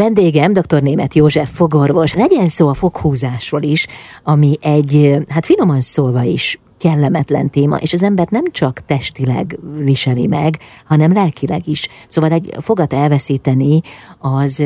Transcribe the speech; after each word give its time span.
Vendégem 0.00 0.52
dr. 0.52 0.82
Német 0.82 1.14
József 1.14 1.50
fogorvos. 1.52 2.14
Legyen 2.14 2.48
szó 2.48 2.68
a 2.68 2.74
foghúzásról 2.74 3.62
is, 3.62 3.86
ami 4.22 4.58
egy, 4.60 5.16
hát 5.28 5.46
finoman 5.46 5.80
szólva 5.80 6.22
is 6.22 6.60
kellemetlen 6.78 7.50
téma, 7.50 7.76
és 7.76 7.92
az 7.92 8.02
embert 8.02 8.30
nem 8.30 8.44
csak 8.50 8.84
testileg 8.86 9.58
viseli 9.78 10.26
meg, 10.26 10.58
hanem 10.84 11.12
lelkileg 11.12 11.68
is. 11.68 11.88
Szóval 12.08 12.32
egy 12.32 12.54
fogat 12.58 12.92
elveszíteni 12.92 13.80
az 14.18 14.64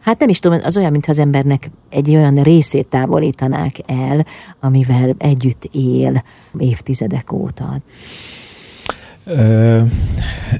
Hát 0.00 0.18
nem 0.18 0.28
is 0.28 0.38
tudom, 0.38 0.58
az 0.62 0.76
olyan, 0.76 0.90
mintha 0.90 1.10
az 1.10 1.18
embernek 1.18 1.70
egy 1.90 2.10
olyan 2.10 2.42
részét 2.42 2.88
távolítanák 2.88 3.74
el, 3.86 4.26
amivel 4.60 5.14
együtt 5.18 5.68
él 5.72 6.24
évtizedek 6.58 7.32
óta. 7.32 7.80
Ö, 9.28 9.82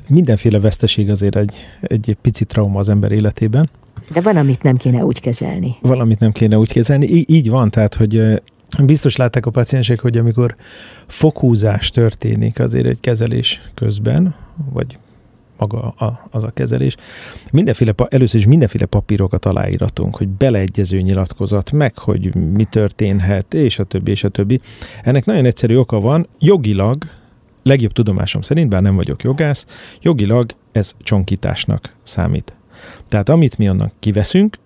mindenféle 0.06 0.60
veszteség 0.60 1.10
azért 1.10 1.36
egy, 1.36 1.54
egy 1.80 2.16
pici 2.20 2.44
trauma 2.44 2.78
az 2.78 2.88
ember 2.88 3.12
életében. 3.12 3.70
De 4.12 4.20
valamit 4.20 4.62
nem 4.62 4.76
kéne 4.76 5.04
úgy 5.04 5.20
kezelni. 5.20 5.76
Valamit 5.80 6.18
nem 6.18 6.32
kéne 6.32 6.58
úgy 6.58 6.72
kezelni. 6.72 7.06
Í- 7.06 7.30
így 7.30 7.48
van, 7.50 7.70
tehát, 7.70 7.94
hogy 7.94 8.40
biztos 8.84 9.16
látták 9.16 9.46
a 9.46 9.50
paciensek, 9.50 10.00
hogy 10.00 10.16
amikor 10.16 10.56
fokhúzás 11.06 11.90
történik 11.90 12.60
azért 12.60 12.86
egy 12.86 13.00
kezelés 13.00 13.60
közben, 13.74 14.34
vagy 14.72 14.98
maga 15.58 15.88
a, 15.88 16.28
az 16.30 16.44
a 16.44 16.50
kezelés. 16.50 16.96
Mindenféle, 17.52 17.94
először 18.08 18.40
is 18.40 18.46
mindenféle 18.46 18.84
papírokat 18.84 19.44
aláíratunk, 19.44 20.16
hogy 20.16 20.28
beleegyező 20.28 21.00
nyilatkozat, 21.00 21.72
meg 21.72 21.98
hogy 21.98 22.34
mi 22.34 22.64
történhet, 22.64 23.54
és 23.54 23.78
a 23.78 23.84
többi, 23.84 24.10
és 24.10 24.24
a 24.24 24.28
többi. 24.28 24.60
Ennek 25.02 25.24
nagyon 25.24 25.44
egyszerű 25.44 25.76
oka 25.76 26.00
van, 26.00 26.28
jogilag, 26.38 26.96
legjobb 27.68 27.92
tudomásom 27.92 28.42
szerint, 28.42 28.68
bár 28.68 28.82
nem 28.82 28.96
vagyok 28.96 29.22
jogász, 29.22 29.66
jogilag 30.00 30.50
ez 30.72 30.92
csonkításnak 30.98 31.94
számít. 32.02 32.56
Tehát 33.08 33.28
amit 33.28 33.58
mi 33.58 33.68
onnan 33.68 33.92
kiveszünk, 33.98 34.58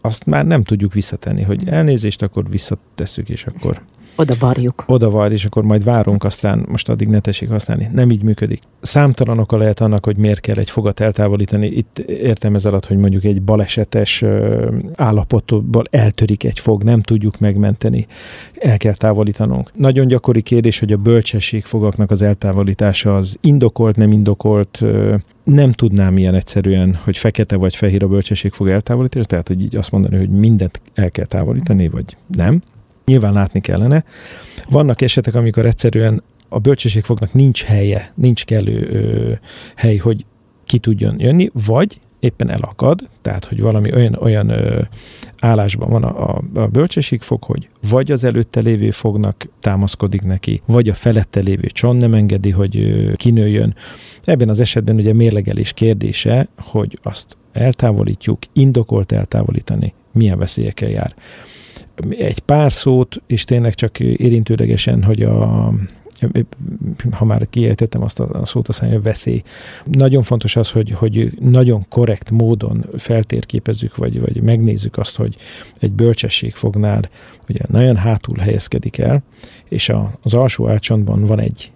azt 0.00 0.26
már 0.26 0.46
nem 0.46 0.64
tudjuk 0.64 0.92
visszatenni, 0.92 1.42
hogy 1.42 1.68
elnézést, 1.68 2.22
akkor 2.22 2.50
visszatesszük, 2.50 3.28
és 3.28 3.46
akkor 3.46 3.82
oda 4.18 4.34
varjuk. 4.38 4.84
Oda 4.86 5.10
var, 5.10 5.32
és 5.32 5.44
akkor 5.44 5.62
majd 5.62 5.84
várunk, 5.84 6.24
aztán 6.24 6.64
most 6.68 6.88
addig 6.88 7.08
ne 7.08 7.20
tessék 7.20 7.48
használni. 7.48 7.88
Nem 7.92 8.10
így 8.10 8.22
működik. 8.22 8.60
Számtalan 8.80 9.38
oka 9.38 9.56
lehet 9.56 9.80
annak, 9.80 10.04
hogy 10.04 10.16
miért 10.16 10.40
kell 10.40 10.56
egy 10.56 10.70
fogat 10.70 11.00
eltávolítani. 11.00 11.66
Itt 11.66 11.98
értem 11.98 12.54
ez 12.54 12.66
alatt, 12.66 12.86
hogy 12.86 12.96
mondjuk 12.96 13.24
egy 13.24 13.42
balesetes 13.42 14.24
állapotból 14.94 15.84
eltörik 15.90 16.44
egy 16.44 16.58
fog, 16.58 16.82
nem 16.82 17.02
tudjuk 17.02 17.38
megmenteni, 17.38 18.06
el 18.58 18.76
kell 18.76 18.94
távolítanunk. 18.94 19.70
Nagyon 19.74 20.06
gyakori 20.06 20.42
kérdés, 20.42 20.78
hogy 20.78 20.92
a 20.92 20.96
bölcsességfogaknak 20.96 22.10
az 22.10 22.22
eltávolítása 22.22 23.16
az 23.16 23.36
indokolt, 23.40 23.96
nem 23.96 24.12
indokolt, 24.12 24.82
nem 25.44 25.72
tudnám 25.72 26.18
ilyen 26.18 26.34
egyszerűen, 26.34 26.98
hogy 27.04 27.18
fekete 27.18 27.56
vagy 27.56 27.76
fehér 27.76 28.02
a 28.02 28.08
bölcsesség 28.08 28.52
fog 28.52 28.68
eltávolítani, 28.68 29.24
tehát 29.24 29.48
hogy 29.48 29.62
így 29.62 29.76
azt 29.76 29.90
mondani, 29.90 30.16
hogy 30.16 30.30
mindent 30.30 30.80
el 30.94 31.10
kell 31.10 31.26
távolítani, 31.26 31.88
vagy 31.88 32.16
nem. 32.26 32.62
Nyilván 33.08 33.32
látni 33.32 33.60
kellene. 33.60 34.04
Vannak 34.70 35.00
esetek, 35.00 35.34
amikor 35.34 35.66
egyszerűen 35.66 36.22
a 36.48 36.58
bölcsességfognak 36.58 37.32
nincs 37.32 37.62
helye, 37.62 38.12
nincs 38.14 38.44
kellő 38.44 38.88
ö, 38.90 39.32
hely, 39.76 39.96
hogy 39.96 40.24
ki 40.64 40.78
tudjon 40.78 41.20
jönni, 41.20 41.50
vagy 41.66 41.98
éppen 42.20 42.50
elakad, 42.50 43.08
tehát 43.22 43.44
hogy 43.44 43.60
valami 43.60 43.92
olyan, 43.94 44.14
olyan 44.14 44.48
ö, 44.48 44.80
állásban 45.40 45.88
van 45.90 46.04
a, 46.04 46.36
a, 46.36 46.42
a 46.54 46.66
bölcsességfog, 46.66 47.42
hogy 47.42 47.68
vagy 47.88 48.10
az 48.10 48.24
előtte 48.24 48.60
lévő 48.60 48.90
fognak 48.90 49.48
támaszkodik 49.60 50.22
neki, 50.22 50.62
vagy 50.66 50.88
a 50.88 50.94
felette 50.94 51.40
lévő 51.40 51.66
csont 51.66 52.00
nem 52.00 52.14
engedi, 52.14 52.50
hogy 52.50 52.76
ö, 52.76 53.12
kinőjön. 53.12 53.74
Ebben 54.24 54.48
az 54.48 54.60
esetben 54.60 54.96
ugye 54.96 55.12
mérlegelés 55.12 55.72
kérdése, 55.72 56.48
hogy 56.58 56.98
azt 57.02 57.36
eltávolítjuk, 57.52 58.38
indokolt 58.52 59.12
eltávolítani, 59.12 59.94
milyen 60.12 60.38
veszélyekkel 60.38 60.88
jár 60.88 61.14
egy 62.10 62.38
pár 62.38 62.72
szót, 62.72 63.22
és 63.26 63.44
tényleg 63.44 63.74
csak 63.74 64.00
érintőlegesen, 64.00 65.02
hogy 65.02 65.22
a, 65.22 65.72
ha 67.10 67.24
már 67.24 67.46
kiejtettem 67.50 68.02
azt 68.02 68.20
a 68.20 68.44
szót, 68.44 68.68
aztán 68.68 68.94
a 68.94 69.00
veszély. 69.00 69.42
Nagyon 69.84 70.22
fontos 70.22 70.56
az, 70.56 70.70
hogy, 70.70 70.90
hogy 70.90 71.32
nagyon 71.40 71.86
korrekt 71.88 72.30
módon 72.30 72.84
feltérképezzük, 72.96 73.96
vagy, 73.96 74.20
vagy 74.20 74.42
megnézzük 74.42 74.98
azt, 74.98 75.16
hogy 75.16 75.36
egy 75.78 75.92
bölcsességfognál 75.92 77.10
ugye 77.48 77.60
nagyon 77.66 77.96
hátul 77.96 78.38
helyezkedik 78.38 78.98
el, 78.98 79.22
és 79.68 79.88
a, 79.88 80.18
az 80.22 80.34
alsó 80.34 80.68
álcsontban 80.68 81.24
van 81.24 81.40
egy 81.40 81.72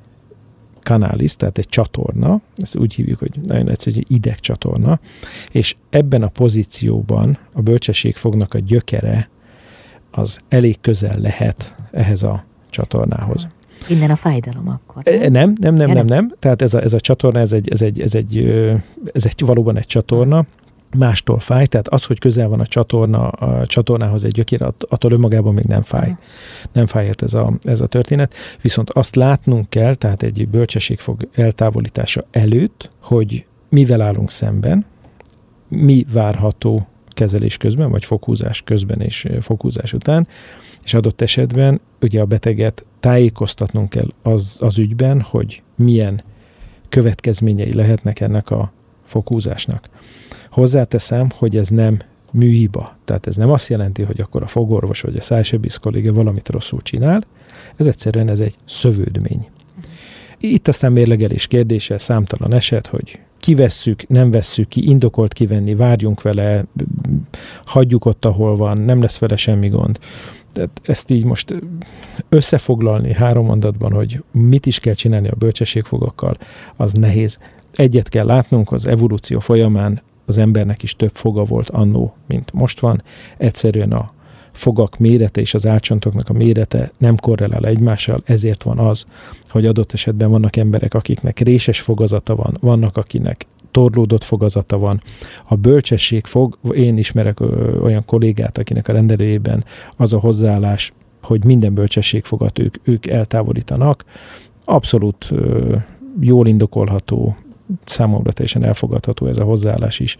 kanális, 0.82 1.36
tehát 1.36 1.58
egy 1.58 1.68
csatorna, 1.68 2.40
ezt 2.56 2.76
úgy 2.76 2.94
hívjuk, 2.94 3.18
hogy 3.18 3.40
nagyon 3.42 3.68
egyszerű, 3.68 3.96
egy 3.96 4.06
idegcsatorna, 4.08 5.00
és 5.50 5.76
ebben 5.90 6.22
a 6.22 6.28
pozícióban 6.28 7.38
a 7.52 7.60
bölcsességfognak 7.60 8.54
a 8.54 8.58
gyökere 8.58 9.28
az 10.12 10.40
elég 10.48 10.80
közel 10.80 11.18
lehet 11.18 11.76
ehhez 11.90 12.22
a 12.22 12.44
csatornához. 12.70 13.46
Innen 13.88 14.10
a 14.10 14.16
fájdalom 14.16 14.68
akkor. 14.68 15.02
Nem, 15.04 15.32
nem, 15.32 15.54
nem, 15.60 15.74
nem, 15.74 15.90
nem. 15.90 16.06
nem. 16.06 16.34
Tehát 16.38 16.62
ez 16.62 16.74
a, 16.74 16.82
ez 16.82 16.92
a 16.92 17.00
csatorna, 17.00 17.38
ez 17.38 17.52
egy, 17.52 17.68
ez, 17.68 17.82
egy, 17.82 18.00
ez, 18.00 18.14
egy, 18.14 18.38
ez 19.12 19.24
egy 19.24 19.42
valóban 19.44 19.76
egy 19.76 19.86
csatorna, 19.86 20.46
mástól 20.98 21.38
fáj, 21.38 21.66
tehát 21.66 21.88
az, 21.88 22.04
hogy 22.04 22.18
közel 22.18 22.48
van 22.48 22.60
a 22.60 22.66
csatorna, 22.66 23.28
a 23.28 23.66
csatornához 23.66 24.24
egy 24.24 24.32
gyökér, 24.32 24.62
attól 24.62 25.12
önmagában 25.12 25.54
még 25.54 25.64
nem 25.64 25.82
fáj. 25.82 26.16
Nem 26.72 26.86
fájhat 26.86 27.22
ez 27.22 27.34
a, 27.34 27.52
ez 27.62 27.80
a 27.80 27.86
történet. 27.86 28.34
Viszont 28.60 28.90
azt 28.90 29.14
látnunk 29.14 29.68
kell, 29.68 29.94
tehát 29.94 30.22
egy 30.22 30.48
bölcsesség 30.48 30.98
fog 30.98 31.28
eltávolítása 31.34 32.24
előtt, 32.30 32.88
hogy 33.02 33.46
mivel 33.68 34.00
állunk 34.00 34.30
szemben, 34.30 34.84
mi 35.68 36.06
várható 36.12 36.86
kezelés 37.22 37.56
közben, 37.56 37.90
vagy 37.90 38.04
fokhúzás 38.04 38.62
közben 38.62 39.00
és 39.00 39.26
fokhúzás 39.40 39.92
után, 39.92 40.26
és 40.82 40.94
adott 40.94 41.20
esetben 41.20 41.80
ugye 42.00 42.20
a 42.20 42.24
beteget 42.24 42.86
tájékoztatnunk 43.00 43.88
kell 43.88 44.08
az, 44.22 44.56
az 44.58 44.78
ügyben, 44.78 45.20
hogy 45.20 45.62
milyen 45.76 46.22
következményei 46.88 47.74
lehetnek 47.74 48.20
ennek 48.20 48.50
a 48.50 48.72
fokhúzásnak. 49.04 49.88
Hozzáteszem, 50.50 51.28
hogy 51.34 51.56
ez 51.56 51.68
nem 51.68 51.98
műhiba. 52.30 52.96
Tehát 53.04 53.26
ez 53.26 53.36
nem 53.36 53.50
azt 53.50 53.68
jelenti, 53.68 54.02
hogy 54.02 54.20
akkor 54.20 54.42
a 54.42 54.46
fogorvos 54.46 55.00
vagy 55.00 55.16
a 55.16 55.22
szájsebész 55.22 55.76
kolléga 55.76 56.12
valamit 56.12 56.48
rosszul 56.48 56.82
csinál, 56.82 57.24
ez 57.76 57.86
egyszerűen 57.86 58.28
ez 58.28 58.40
egy 58.40 58.54
szövődmény. 58.64 59.48
Itt 60.38 60.68
aztán 60.68 60.92
mérlegelés 60.92 61.46
kérdése, 61.46 61.98
számtalan 61.98 62.52
eset, 62.52 62.86
hogy 62.86 63.18
kivesszük, 63.42 64.08
nem 64.08 64.30
vesszük 64.30 64.68
ki, 64.68 64.88
indokolt 64.88 65.32
kivenni, 65.32 65.74
várjunk 65.74 66.22
vele, 66.22 66.64
hagyjuk 67.64 68.04
ott, 68.04 68.24
ahol 68.24 68.56
van, 68.56 68.78
nem 68.78 69.00
lesz 69.00 69.18
vele 69.18 69.36
semmi 69.36 69.68
gond. 69.68 69.98
Tehát 70.52 70.70
ezt 70.82 71.10
így 71.10 71.24
most 71.24 71.54
összefoglalni 72.28 73.12
három 73.12 73.46
mondatban, 73.46 73.92
hogy 73.92 74.22
mit 74.30 74.66
is 74.66 74.78
kell 74.78 74.94
csinálni 74.94 75.28
a 75.28 75.34
bölcsességfogakkal, 75.38 76.36
az 76.76 76.92
nehéz. 76.92 77.38
Egyet 77.74 78.08
kell 78.08 78.26
látnunk, 78.26 78.72
az 78.72 78.86
evolúció 78.86 79.38
folyamán 79.38 80.02
az 80.26 80.38
embernek 80.38 80.82
is 80.82 80.96
több 80.96 81.14
foga 81.14 81.44
volt 81.44 81.70
annó, 81.70 82.16
mint 82.26 82.52
most 82.52 82.80
van. 82.80 83.02
Egyszerűen 83.38 83.92
a 83.92 84.10
fogak 84.52 84.98
mérete 84.98 85.40
és 85.40 85.54
az 85.54 85.66
álcsontoknak 85.66 86.28
a 86.28 86.32
mérete 86.32 86.90
nem 86.98 87.16
korrelál 87.16 87.66
egymással, 87.66 88.22
ezért 88.24 88.62
van 88.62 88.78
az, 88.78 89.06
hogy 89.48 89.66
adott 89.66 89.92
esetben 89.92 90.30
vannak 90.30 90.56
emberek, 90.56 90.94
akiknek 90.94 91.38
réses 91.38 91.80
fogazata 91.80 92.36
van, 92.36 92.56
vannak, 92.60 92.96
akinek 92.96 93.46
torlódott 93.70 94.24
fogazata 94.24 94.78
van. 94.78 95.02
A 95.48 95.56
bölcsesség 95.56 96.26
fog, 96.26 96.58
én 96.74 96.98
ismerek 96.98 97.40
olyan 97.82 98.04
kollégát, 98.04 98.58
akinek 98.58 98.88
a 98.88 98.92
rendelőjében 98.92 99.64
az 99.96 100.12
a 100.12 100.18
hozzáállás, 100.18 100.92
hogy 101.22 101.44
minden 101.44 101.74
bölcsességfogat 101.74 102.58
ők, 102.58 102.74
ők 102.82 103.06
eltávolítanak. 103.06 104.04
Abszolút 104.64 105.30
jól 106.20 106.46
indokolható, 106.46 107.36
számomra 107.84 108.32
teljesen 108.32 108.64
elfogadható 108.64 109.26
ez 109.26 109.38
a 109.38 109.44
hozzáállás 109.44 110.00
is. 110.00 110.18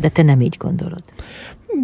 De 0.00 0.08
te 0.08 0.22
nem 0.22 0.40
így 0.40 0.56
gondolod. 0.58 1.02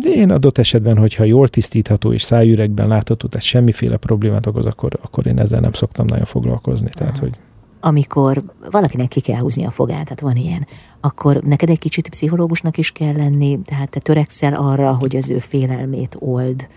Én 0.04 0.30
adott 0.30 0.58
esetben, 0.58 0.98
hogyha 0.98 1.24
jól 1.24 1.48
tisztítható 1.48 2.12
és 2.12 2.22
szájüregben 2.22 2.88
látható, 2.88 3.28
tehát 3.28 3.46
semmiféle 3.46 3.96
problémát 3.96 4.46
okoz, 4.46 4.66
akkor, 4.66 4.98
akkor 5.02 5.26
én 5.26 5.38
ezzel 5.38 5.60
nem 5.60 5.72
szoktam 5.72 6.06
nagyon 6.06 6.24
foglalkozni. 6.24 6.90
Tehát, 6.94 7.18
hogy 7.18 7.38
amikor 7.80 8.42
valakinek 8.70 9.08
ki 9.08 9.20
kell 9.20 9.38
húzni 9.38 9.64
a 9.64 9.70
fogát, 9.70 10.04
tehát 10.04 10.20
van 10.20 10.36
ilyen, 10.36 10.66
akkor 11.00 11.36
neked 11.36 11.70
egy 11.70 11.78
kicsit 11.78 12.08
pszichológusnak 12.08 12.78
is 12.78 12.92
kell 12.92 13.12
lenni, 13.16 13.58
tehát 13.64 13.90
te 13.90 14.00
törekszel 14.00 14.54
arra, 14.54 14.94
hogy 14.94 15.16
az 15.16 15.30
ő 15.30 15.38
félelmét 15.38 16.16
old, 16.18 16.68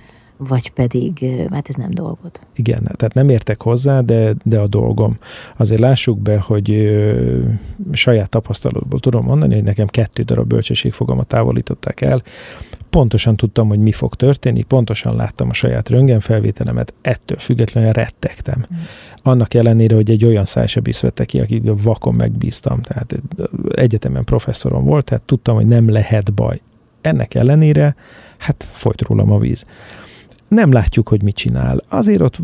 vagy 0.47 0.69
pedig, 0.69 1.25
hát 1.51 1.69
ez 1.69 1.75
nem 1.75 1.89
dolgod. 1.89 2.31
Igen, 2.55 2.83
tehát 2.83 3.13
nem 3.13 3.29
értek 3.29 3.61
hozzá, 3.61 4.01
de, 4.01 4.33
de 4.43 4.59
a 4.59 4.67
dolgom. 4.67 5.17
Azért 5.57 5.79
lássuk 5.79 6.19
be, 6.19 6.39
hogy 6.39 6.71
ö, 6.71 7.39
saját 7.91 8.29
tapasztalatból 8.29 8.99
tudom 8.99 9.25
mondani, 9.25 9.53
hogy 9.53 9.63
nekem 9.63 9.87
kettő 9.87 10.23
darab 10.23 10.47
bölcsességfogamat 10.47 11.27
távolították 11.27 12.01
el, 12.01 12.23
pontosan 12.89 13.35
tudtam, 13.35 13.67
hogy 13.67 13.79
mi 13.79 13.91
fog 13.91 14.15
történni, 14.15 14.63
pontosan 14.63 15.15
láttam 15.15 15.49
a 15.49 15.53
saját 15.53 15.89
röntgenfelvételemet, 15.89 16.93
ettől 17.01 17.37
függetlenül 17.37 17.91
rettegtem. 17.91 18.65
Mm. 18.73 18.77
Annak 19.23 19.53
ellenére, 19.53 19.95
hogy 19.95 20.09
egy 20.09 20.25
olyan 20.25 20.45
szájsebész 20.45 20.99
vette 20.99 21.25
ki, 21.25 21.39
akik 21.39 21.63
vakon 21.65 22.15
megbíztam, 22.15 22.81
tehát 22.81 23.21
egyetemen 23.71 24.23
professzorom 24.23 24.85
volt, 24.85 25.05
tehát 25.05 25.23
tudtam, 25.23 25.55
hogy 25.55 25.65
nem 25.65 25.89
lehet 25.89 26.33
baj. 26.33 26.61
ennek 27.01 27.33
ellenére, 27.33 27.95
hát 28.37 28.69
folyt 28.71 29.01
rólam 29.01 29.31
a 29.31 29.39
víz 29.39 29.65
nem 30.55 30.71
látjuk, 30.71 31.07
hogy 31.07 31.23
mit 31.23 31.35
csinál. 31.35 31.81
Azért 31.89 32.21
ott 32.21 32.37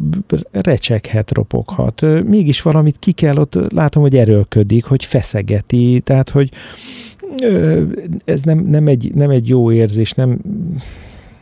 recseghet, 0.51 1.31
ropoghat. 1.31 2.01
Mégis 2.23 2.61
valamit 2.61 2.95
ki 2.99 3.11
kell, 3.11 3.37
ott 3.37 3.71
látom, 3.71 4.01
hogy 4.01 4.17
erőlködik, 4.17 4.85
hogy 4.85 5.05
feszegeti, 5.05 6.01
tehát, 6.03 6.29
hogy 6.29 6.51
ez 8.25 8.41
nem, 8.41 8.59
nem, 8.59 8.87
egy, 8.87 9.11
nem 9.15 9.29
egy 9.29 9.47
jó 9.47 9.71
érzés, 9.71 10.11
nem... 10.11 10.39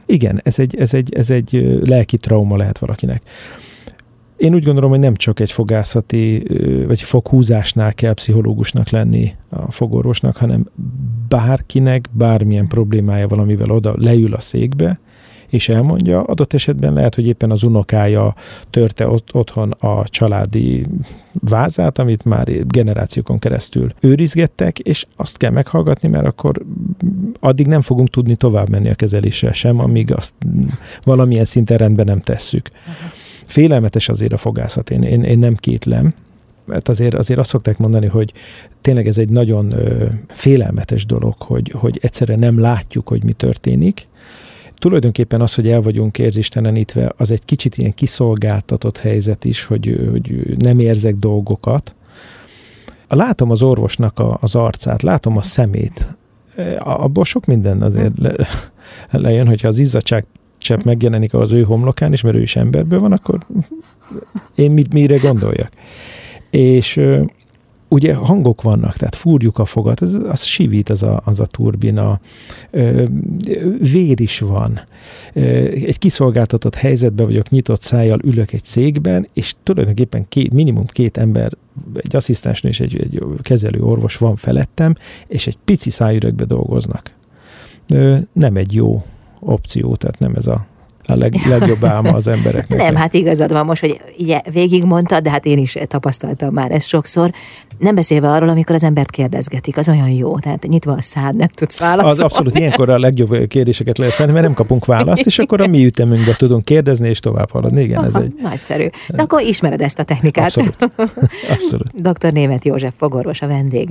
Igen, 0.06 0.42
ez 0.44 0.60
egy, 0.60 0.76
ez, 0.76 0.94
egy, 0.94 1.14
ez 1.14 1.30
egy 1.30 1.80
lelki 1.84 2.18
trauma 2.18 2.58
lehet 2.58 2.78
valakinek. 2.78 3.22
Én 4.38 4.54
úgy 4.54 4.64
gondolom, 4.64 4.90
hogy 4.90 5.00
nem 5.00 5.16
csak 5.16 5.40
egy 5.40 5.52
fogászati 5.52 6.44
vagy 6.88 7.02
foghúzásnál 7.02 7.94
kell 7.94 8.14
pszichológusnak 8.14 8.90
lenni 8.90 9.36
a 9.50 9.72
fogorvosnak, 9.72 10.36
hanem 10.36 10.70
bárkinek 11.28 12.10
bármilyen 12.12 12.68
problémája 12.68 13.28
valamivel 13.28 13.72
oda 13.72 13.94
leül 13.98 14.34
a 14.34 14.40
székbe, 14.40 15.00
és 15.56 15.70
elmondja, 15.70 16.24
adott 16.24 16.54
esetben 16.54 16.94
lehet, 16.94 17.16
hogy 17.16 17.28
éppen 17.28 17.52
az 17.52 17.64
unokája 17.64 18.36
törte 18.70 19.08
ott, 19.08 19.34
otthon 19.34 19.72
a 19.72 20.04
családi 20.08 20.86
vázát, 21.32 22.00
amit 22.00 22.26
már 22.26 22.66
generációkon 22.68 23.40
keresztül 23.40 23.94
őrizgettek, 24.00 24.80
és 24.80 25.06
azt 25.16 25.38
kell 25.38 25.52
meghallgatni, 25.52 26.10
mert 26.10 26.26
akkor 26.26 26.66
addig 27.40 27.68
nem 27.68 27.82
fogunk 27.82 28.10
tudni 28.10 28.36
tovább 28.36 28.70
menni 28.70 28.90
a 28.90 28.96
kezeléssel 28.96 29.54
sem, 29.54 29.80
amíg 29.80 30.14
azt 30.14 30.34
valamilyen 31.02 31.46
szinten 31.46 31.78
rendben 31.78 32.06
nem 32.06 32.20
tesszük. 32.20 32.70
Félelmetes 33.46 34.10
azért 34.10 34.34
a 34.34 34.38
fogászat, 34.38 34.90
én, 34.90 35.02
én, 35.02 35.24
én 35.24 35.40
nem 35.40 35.56
kétlem, 35.56 36.14
mert 36.66 36.90
azért, 36.90 37.14
azért 37.14 37.40
azt 37.40 37.50
szokták 37.50 37.78
mondani, 37.78 38.08
hogy 38.08 38.34
tényleg 38.82 39.08
ez 39.08 39.18
egy 39.18 39.30
nagyon 39.30 39.72
ö, 39.72 40.06
félelmetes 40.28 41.06
dolog, 41.06 41.36
hogy, 41.38 41.72
hogy 41.72 42.00
egyszerre 42.02 42.36
nem 42.36 42.60
látjuk, 42.60 43.08
hogy 43.08 43.24
mi 43.24 43.32
történik, 43.32 44.08
tulajdonképpen 44.78 45.42
az, 45.42 45.56
hogy 45.56 45.70
el 45.70 45.82
vagyunk 45.82 46.18
érzéstelenítve, 46.18 47.14
az 47.18 47.32
egy 47.32 47.46
kicsit 47.46 47.78
ilyen 47.78 47.94
kiszolgáltatott 47.94 48.98
helyzet 48.98 49.46
is, 49.46 49.64
hogy, 49.64 50.08
hogy 50.12 50.56
nem 50.58 50.80
érzek 50.80 51.16
dolgokat. 51.16 51.96
Látom 53.08 53.52
az 53.52 53.62
orvosnak 53.62 54.20
a, 54.20 54.38
az 54.42 54.56
arcát, 54.56 55.02
látom 55.02 55.38
a 55.38 55.42
szemét. 55.42 56.08
Abból 56.78 57.26
sok 57.26 57.46
minden 57.46 57.82
azért 57.82 58.18
le, 58.18 58.34
lejön, 59.12 59.48
hogyha 59.48 59.68
az 59.68 59.78
izzadság 59.78 60.26
csepp 60.58 60.82
megjelenik 60.82 61.34
az 61.34 61.52
ő 61.52 61.64
homlokán 61.64 62.14
is, 62.14 62.22
mert 62.22 62.36
ő 62.36 62.42
is 62.42 62.56
emberből 62.56 63.00
van, 63.00 63.12
akkor 63.12 63.40
én 64.56 64.72
mit, 64.72 64.94
mire 64.94 65.18
gondoljak. 65.18 65.72
És 66.50 67.02
ugye 67.88 68.16
hangok 68.16 68.62
vannak, 68.62 68.98
tehát 68.98 69.16
fúrjuk 69.16 69.58
a 69.58 69.66
fogat, 69.66 70.00
az, 70.00 70.20
az 70.28 70.44
sivít 70.44 70.90
az 70.90 71.04
a, 71.04 71.22
az 71.26 71.40
a 71.40 71.46
turbina, 71.46 72.20
vér 73.80 74.22
is 74.22 74.40
van. 74.40 74.80
Egy 75.34 75.98
kiszolgáltatott 76.00 76.76
helyzetben 76.76 77.26
vagyok, 77.26 77.50
nyitott 77.50 77.82
szájjal 77.82 78.20
ülök 78.24 78.52
egy 78.52 78.66
székben, 78.66 79.28
és 79.34 79.56
tulajdonképpen 79.64 80.26
két, 80.30 80.54
minimum 80.54 80.86
két 80.86 81.18
ember, 81.18 81.52
egy 81.96 82.16
asszisztensnő 82.16 82.70
és 82.70 82.80
egy, 82.80 82.96
egy 82.96 83.24
kezelő 83.42 83.82
orvos 83.82 84.18
van 84.18 84.36
felettem, 84.36 84.96
és 85.28 85.48
egy 85.48 85.58
pici 85.66 85.90
szájüregbe 85.90 86.46
dolgoznak. 86.46 87.12
Nem 88.34 88.56
egy 88.56 88.74
jó 88.74 89.04
opció, 89.40 89.96
tehát 89.96 90.20
nem 90.20 90.36
ez 90.36 90.46
a 90.46 90.66
a 91.08 91.16
leg, 91.16 91.36
legjobb 91.50 91.84
álma 91.84 92.10
az 92.10 92.28
embereknek. 92.28 92.80
Nem, 92.80 92.96
hát 92.96 93.14
igazad 93.14 93.52
van 93.52 93.66
most, 93.66 93.82
hogy 93.82 94.02
ugye 94.20 94.42
végigmondtad, 94.52 95.24
de 95.24 95.30
hát 95.30 95.46
én 95.46 95.58
is 95.58 95.78
tapasztaltam 95.88 96.50
már 96.54 96.72
ezt 96.72 96.88
sokszor. 96.88 97.32
Nem 97.78 97.96
beszélve 97.96 98.32
arról, 98.32 98.50
amikor 98.50 98.76
az 98.76 98.84
embert 98.84 99.10
kérdezgetik, 99.10 99.78
az 99.78 99.90
olyan 99.90 100.10
jó, 100.10 100.40
tehát 100.40 100.68
nyitva 100.68 100.92
a 100.92 101.02
szád, 101.02 101.36
nem 101.36 101.48
tudsz 101.48 101.80
válaszolni. 101.80 102.12
Az 102.12 102.20
abszolút 102.20 102.58
ilyenkor 102.58 102.90
a 102.90 103.00
legjobb 103.00 103.48
kérdéseket 103.48 103.98
lehet 103.98 104.14
felni, 104.14 104.32
mert 104.32 104.46
nem 104.46 104.54
kapunk 104.54 104.86
választ, 104.86 105.26
és 105.26 105.40
akkor 105.40 105.62
a 105.62 105.68
mi 105.68 105.86
ütemünkbe 105.86 106.36
tudunk 106.36 106.66
kérdezni, 106.66 107.10
és 107.10 107.20
tovább 107.20 107.52
haladni. 107.52 107.82
Igen, 107.82 107.98
Aha, 107.98 108.08
ez 108.08 108.16
egy... 108.16 108.34
Nagyszerű. 108.42 108.88
De 109.10 109.22
akkor 109.22 109.42
ismered 109.42 109.82
ezt 109.82 110.00
a 110.00 110.04
technikát. 110.04 110.46
Abszolút. 110.46 110.78
abszolút. 111.50 112.02
Dr. 112.12 112.32
Német 112.32 112.66
József 112.66 112.94
fogorvos 112.98 113.42
a 113.42 113.48
vendégem. 113.48 113.86